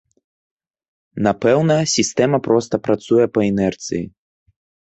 Напэўна, 1.27 1.77
сістэма 1.95 2.37
проста 2.49 2.75
працуе 2.89 3.25
па 3.37 3.41
інерцыі. 3.53 4.03